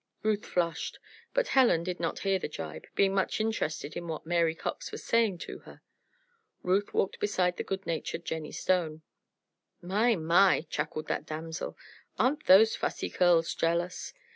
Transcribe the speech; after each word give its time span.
Ruth 0.23 0.47
flushed, 0.47 0.97
but 1.31 1.49
Helen 1.49 1.83
did 1.83 1.99
not 1.99 2.21
hear 2.21 2.39
the 2.39 2.47
gibe, 2.49 2.87
being 2.95 3.13
much 3.13 3.39
interested 3.39 3.95
in 3.95 4.07
what 4.07 4.25
Mary 4.25 4.55
Cox 4.55 4.91
was 4.91 5.03
saying 5.03 5.37
to 5.45 5.59
her. 5.59 5.83
Ruth 6.63 6.91
walked 6.91 7.19
beside 7.19 7.57
the 7.57 7.63
good 7.63 7.85
natured 7.85 8.25
Jennie 8.25 8.51
Stone. 8.51 9.03
"My, 9.79 10.15
my!" 10.15 10.65
chuckled 10.71 11.07
that 11.09 11.27
damsel, 11.27 11.77
"aren't 12.17 12.47
those 12.47 12.75
Fussy 12.75 13.11
Curls 13.11 13.53
jealous? 13.53 14.11